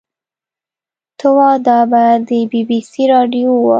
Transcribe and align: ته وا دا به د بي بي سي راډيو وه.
ته 1.19 1.27
وا 1.37 1.49
دا 1.67 1.79
به 1.91 2.03
د 2.27 2.29
بي 2.51 2.61
بي 2.69 2.79
سي 2.91 3.03
راډيو 3.13 3.51
وه. 3.61 3.69